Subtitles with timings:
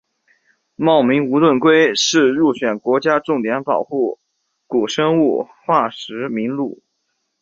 [0.77, 4.17] 茂名无盾龟是入选国家重点保护
[4.65, 6.81] 古生物化石名录。